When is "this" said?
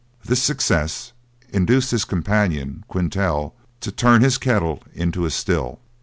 0.25-0.41